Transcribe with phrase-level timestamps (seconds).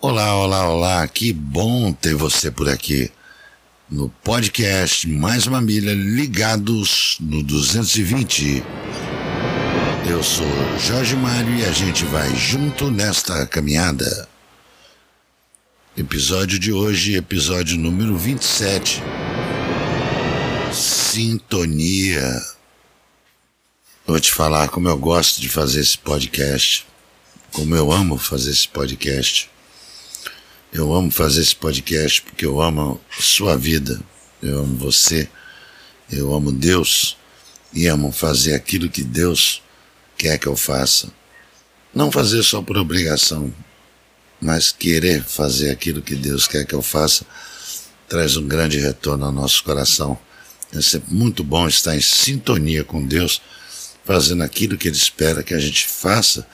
[0.00, 3.10] Olá, olá, olá, que bom ter você por aqui
[3.90, 8.62] no podcast Mais uma Milha ligados no 220.
[10.08, 10.46] Eu sou
[10.78, 14.28] Jorge Mário e a gente vai junto nesta caminhada.
[15.96, 19.02] Episódio de hoje, episódio número 27.
[20.72, 22.40] Sintonia.
[24.06, 26.86] Vou te falar como eu gosto de fazer esse podcast,
[27.50, 29.50] como eu amo fazer esse podcast.
[30.72, 34.00] Eu amo fazer esse podcast porque eu amo sua vida,
[34.42, 35.28] eu amo você,
[36.10, 37.16] eu amo Deus
[37.72, 39.62] e amo fazer aquilo que Deus
[40.16, 41.08] quer que eu faça.
[41.94, 43.52] Não fazer só por obrigação,
[44.40, 47.24] mas querer fazer aquilo que Deus quer que eu faça
[48.08, 50.18] traz um grande retorno ao nosso coração.
[50.72, 53.40] É sempre muito bom estar em sintonia com Deus,
[54.04, 56.46] fazendo aquilo que Ele espera que a gente faça,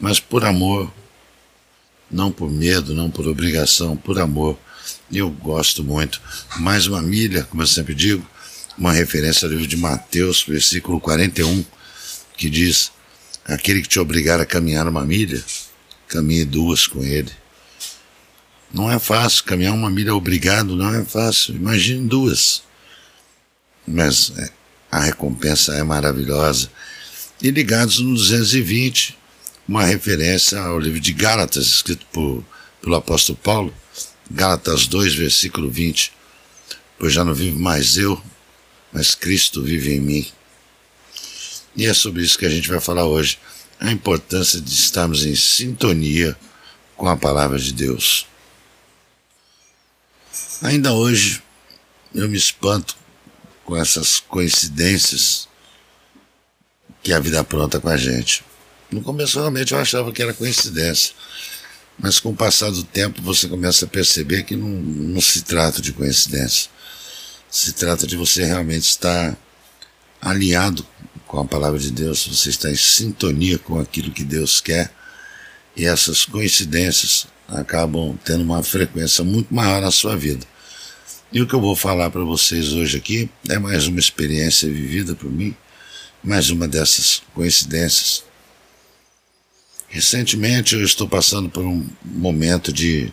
[0.00, 0.92] mas por amor,
[2.12, 4.58] não por medo, não por obrigação, por amor.
[5.10, 6.20] Eu gosto muito.
[6.58, 8.24] Mais uma milha, como eu sempre digo,
[8.76, 11.64] uma referência ao livro de Mateus, versículo 41,
[12.36, 12.92] que diz:
[13.44, 15.42] Aquele que te obrigar a caminhar uma milha,
[16.08, 17.30] caminhe duas com ele.
[18.72, 22.62] Não é fácil, caminhar uma milha obrigado não é fácil, imagine duas.
[23.86, 24.50] Mas é,
[24.90, 26.70] a recompensa é maravilhosa.
[27.42, 29.18] E ligados no 220,
[29.66, 32.44] uma referência ao livro de Gálatas, escrito por,
[32.80, 33.74] pelo apóstolo Paulo,
[34.30, 36.12] Gálatas 2, versículo 20.
[36.98, 38.22] Pois já não vivo mais eu,
[38.92, 40.32] mas Cristo vive em mim.
[41.74, 43.38] E é sobre isso que a gente vai falar hoje.
[43.80, 46.36] A importância de estarmos em sintonia
[46.96, 48.26] com a palavra de Deus.
[50.62, 51.42] Ainda hoje,
[52.14, 52.96] eu me espanto
[53.64, 55.48] com essas coincidências
[57.02, 58.44] que a vida pronta com a gente.
[58.92, 61.14] No começo, realmente, eu achava que era coincidência.
[61.98, 65.80] Mas com o passar do tempo, você começa a perceber que não, não se trata
[65.80, 66.70] de coincidência.
[67.50, 69.34] Se trata de você realmente estar
[70.20, 70.86] alinhado
[71.26, 74.92] com a palavra de Deus, você está em sintonia com aquilo que Deus quer.
[75.74, 80.46] E essas coincidências acabam tendo uma frequência muito maior na sua vida.
[81.32, 85.14] E o que eu vou falar para vocês hoje aqui é mais uma experiência vivida
[85.14, 85.56] por mim,
[86.22, 88.24] mais uma dessas coincidências
[89.92, 93.12] Recentemente eu estou passando por um momento de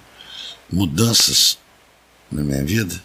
[0.72, 1.57] mudanças
[2.31, 3.03] na minha vida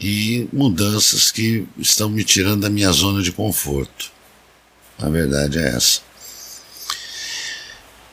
[0.00, 4.10] e mudanças que estão me tirando da minha zona de conforto.
[4.98, 6.00] A verdade é essa.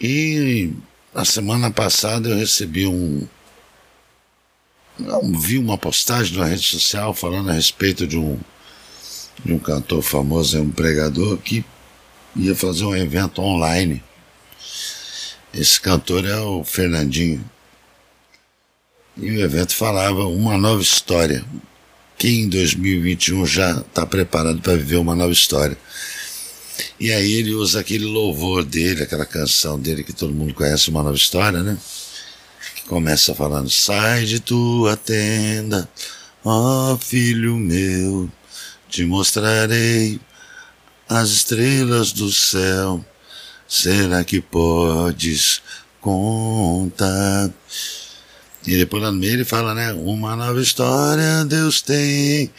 [0.02, 0.74] E
[1.14, 3.26] a semana passada eu recebi um.
[5.40, 8.38] Vi uma postagem na rede social falando a respeito de um,
[9.46, 11.64] de um cantor famoso, um pregador, que
[12.36, 14.04] ia fazer um evento online
[15.56, 17.44] esse cantor é o Fernandinho.
[19.18, 21.46] E o evento falava uma nova história.
[22.18, 25.78] Quem em 2021 já está preparado para viver uma nova história.
[27.00, 31.04] E aí ele usa aquele louvor dele, aquela canção dele que todo mundo conhece, Uma
[31.04, 31.78] Nova História, né?
[32.76, 35.90] Que começa falando: Sai de tua tenda,
[36.44, 38.30] ó filho meu,
[38.90, 40.20] te mostrarei
[41.08, 43.06] as estrelas do céu
[43.68, 45.62] será que podes
[46.02, 47.52] contar?
[48.66, 49.94] E depois lá no meio ele fala, né?
[49.94, 52.52] Uma nova história Deus tem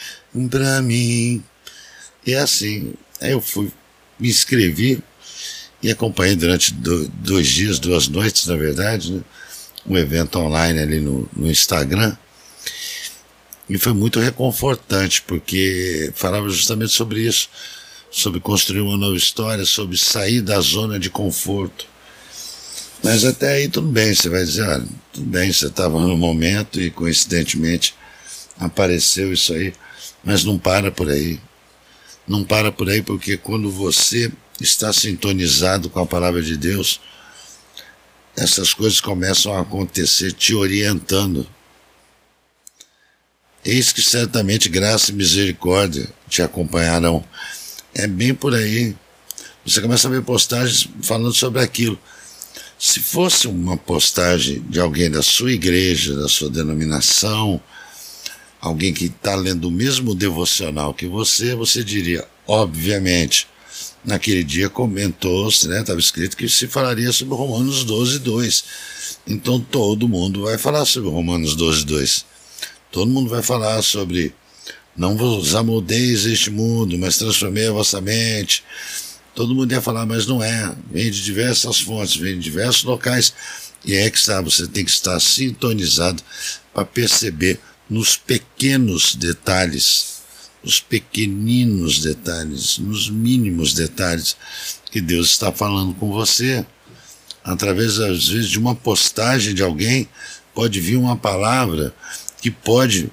[0.51, 1.43] pra mim.
[2.25, 3.73] E é assim, aí eu fui,
[4.19, 5.03] me inscrevi
[5.83, 9.23] e acompanhei durante dois dias, duas noites, na verdade, né?
[9.87, 12.17] um evento online ali no, no Instagram.
[13.69, 17.49] E foi muito reconfortante, porque falava justamente sobre isso
[18.11, 21.87] sobre construir uma nova história, sobre sair da zona de conforto.
[23.03, 26.81] Mas até aí tudo bem, você vai dizer, ah, tudo bem, você estava no momento
[26.81, 27.95] e coincidentemente
[28.59, 29.73] apareceu isso aí,
[30.25, 31.39] mas não para por aí.
[32.27, 37.01] Não para por aí porque quando você está sintonizado com a palavra de Deus,
[38.37, 41.47] essas coisas começam a acontecer te orientando.
[43.65, 47.25] Eis que certamente graça e misericórdia te acompanharão
[47.97, 48.95] é bem por aí.
[49.65, 51.99] Você começa a ver postagens falando sobre aquilo.
[52.79, 57.61] Se fosse uma postagem de alguém da sua igreja, da sua denominação,
[58.61, 63.49] alguém que está lendo o mesmo devocional que você, você diria, obviamente,
[64.05, 68.65] naquele dia comentou-se, né, estava escrito que se falaria sobre Romanos 12, 2.
[69.27, 72.27] Então todo mundo vai falar sobre Romanos 12, 2.
[72.93, 74.35] Todo mundo vai falar sobre
[74.97, 78.65] não vos amoldeis este mundo, mas transformei a vossa mente.
[79.35, 80.75] Todo mundo ia falar, mas não é.
[80.91, 83.35] Vem de diversas fontes, vem de diversos locais.
[83.85, 86.23] E é que está, você tem que estar sintonizado
[86.73, 90.23] para perceber nos pequenos detalhes,
[90.65, 94.37] nos pequeninos detalhes, nos mínimos detalhes
[94.91, 96.65] que Deus está falando com você.
[97.45, 100.09] Através, às vezes, de uma postagem de alguém,
[100.55, 101.95] pode vir uma palavra
[102.41, 103.11] que pode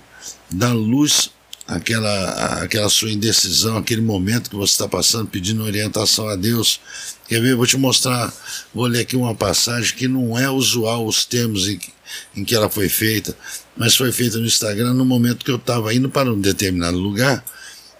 [0.49, 1.29] dar luz
[1.67, 6.79] àquela, àquela sua indecisão, aquele momento que você está passando pedindo orientação a Deus.
[7.27, 7.55] Quer ver?
[7.55, 8.33] Vou te mostrar,
[8.73, 11.93] vou ler aqui uma passagem que não é usual os termos em que,
[12.35, 13.35] em que ela foi feita,
[13.77, 17.43] mas foi feita no Instagram no momento que eu estava indo para um determinado lugar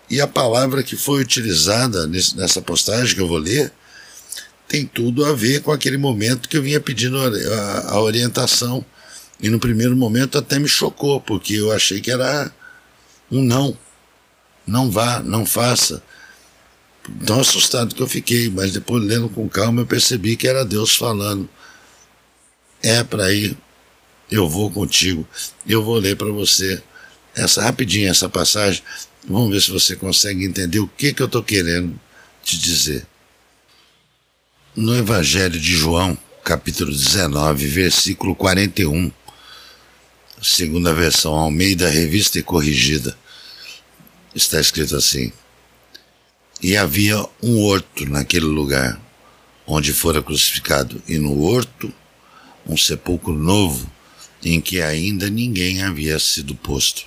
[0.10, 3.72] e a palavra que foi utilizada nesse, nessa postagem que eu vou ler
[4.68, 8.84] tem tudo a ver com aquele momento que eu vinha pedindo a, a orientação.
[9.42, 12.52] E no primeiro momento até me chocou, porque eu achei que era
[13.34, 13.78] um não.
[14.66, 16.02] Não vá, não faça.
[17.26, 20.96] Tão assustado que eu fiquei, mas depois lendo com calma eu percebi que era Deus
[20.96, 21.50] falando.
[22.82, 23.58] É para ir,
[24.30, 25.28] eu vou contigo,
[25.66, 26.82] eu vou ler para você
[27.36, 28.84] essa rapidinho essa passagem.
[29.28, 32.00] Vamos ver se você consegue entender o que que eu estou querendo
[32.44, 33.06] te dizer.
[34.76, 39.12] No Evangelho de João, capítulo 19, versículo 41,
[40.42, 43.18] segunda versão Almeida, revista e corrigida,
[44.36, 45.32] está escrito assim:
[46.62, 49.00] E havia um horto naquele lugar
[49.66, 51.94] onde fora crucificado, e no horto
[52.68, 53.92] um sepulcro novo
[54.44, 57.06] em que ainda ninguém havia sido posto.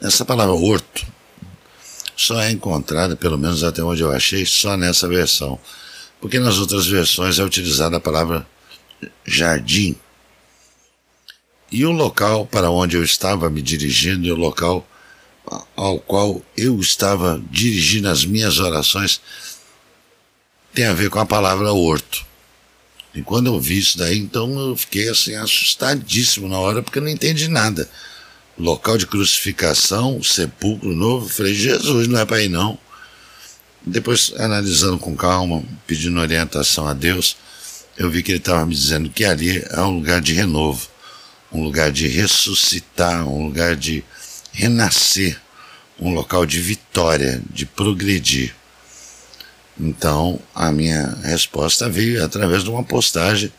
[0.00, 1.06] Essa palavra horto
[2.16, 5.58] só é encontrada, pelo menos até onde eu achei, só nessa versão
[6.24, 8.46] porque nas outras versões é utilizada a palavra
[9.26, 9.94] jardim.
[11.70, 14.88] E o local para onde eu estava me dirigindo e o local
[15.76, 19.20] ao qual eu estava dirigindo as minhas orações
[20.72, 22.24] tem a ver com a palavra horto.
[23.14, 27.02] E quando eu vi isso daí, então eu fiquei assim assustadíssimo na hora porque eu
[27.02, 27.88] não entendi nada.
[28.58, 32.76] Local de crucificação, sepulcro novo, falei, Jesus, não é para ir não.
[33.86, 37.36] Depois, analisando com calma, pedindo orientação a Deus,
[37.96, 40.88] eu vi que ele estava me dizendo que ali é um lugar de renovo,
[41.52, 44.02] um lugar de ressuscitar, um lugar de
[44.54, 45.38] renascer,
[46.00, 48.54] um local de vitória, de progredir.
[49.78, 53.52] Então, a minha resposta veio através de uma postagem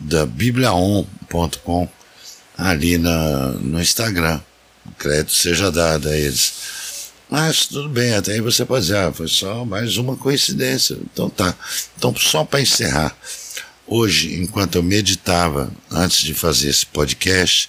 [0.00, 1.88] da bibliaon.com
[2.58, 4.40] ali na, no Instagram.
[4.98, 6.54] Crédito seja dado a eles.
[7.28, 10.96] Mas tudo bem, até aí você pode dizer, ah, foi só mais uma coincidência.
[11.12, 11.54] Então tá.
[11.96, 13.16] Então, só para encerrar,
[13.86, 17.68] hoje, enquanto eu meditava antes de fazer esse podcast,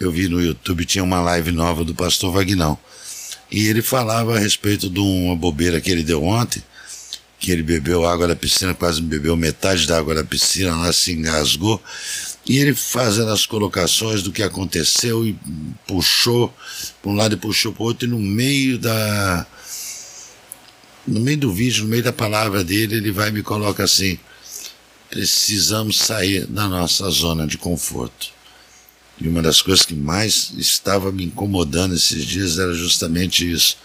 [0.00, 2.78] eu vi no YouTube tinha uma live nova do pastor Vagnão.
[3.50, 6.62] E ele falava a respeito de uma bobeira que ele deu ontem,
[7.38, 11.12] que ele bebeu água da piscina, quase bebeu metade da água da piscina, lá se
[11.12, 11.82] engasgou.
[12.46, 15.36] E ele fazendo as colocações do que aconteceu e
[15.86, 16.52] puxou
[17.02, 19.46] para um lado e puxou para o outro, e no meio da.
[21.06, 24.18] No meio do vídeo, no meio da palavra dele, ele vai e me coloca assim:
[25.10, 28.39] precisamos sair da nossa zona de conforto.
[29.20, 33.76] E uma das coisas que mais estava me incomodando esses dias era justamente isso.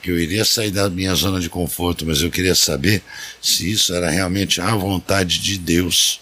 [0.00, 3.02] Que eu iria sair da minha zona de conforto, mas eu queria saber
[3.40, 6.20] se isso era realmente a vontade de Deus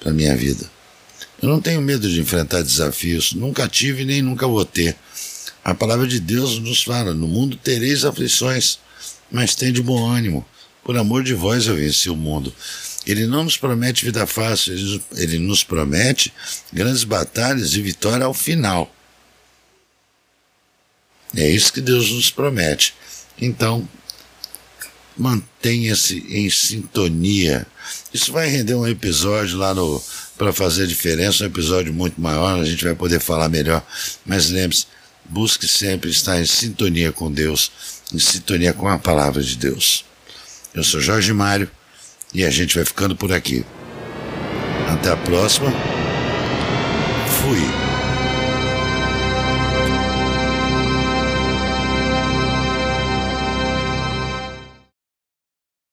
[0.00, 0.70] para minha vida.
[1.42, 4.96] Eu não tenho medo de enfrentar desafios, nunca tive nem nunca vou ter.
[5.62, 8.78] A palavra de Deus nos fala: no mundo tereis aflições,
[9.30, 10.44] mas tem de bom ânimo.
[10.82, 12.52] Por amor de vós eu venci o mundo.
[13.06, 16.32] Ele não nos promete vida fácil, ele, nos promete
[16.72, 18.94] grandes batalhas e vitória ao final.
[21.36, 22.94] É isso que Deus nos promete.
[23.38, 23.86] Então,
[25.16, 27.66] mantenha-se em sintonia.
[28.12, 30.02] Isso vai render um episódio lá no
[30.36, 33.84] para fazer diferença, um episódio muito maior, a gente vai poder falar melhor.
[34.26, 34.86] Mas lembre-se,
[35.24, 37.70] busque sempre estar em sintonia com Deus,
[38.12, 40.04] em sintonia com a palavra de Deus.
[40.74, 41.70] Eu sou Jorge Mário
[42.34, 43.64] e a gente vai ficando por aqui.
[44.88, 45.72] Até a próxima.
[47.40, 47.83] Fui.